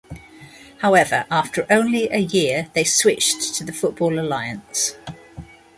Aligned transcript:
However, 0.79 1.27
after 1.29 1.67
only 1.69 2.09
a 2.09 2.17
year 2.17 2.71
they 2.73 2.83
switched 2.83 3.53
to 3.53 3.63
the 3.63 3.71
Football 3.71 4.17
Alliance. 4.17 4.95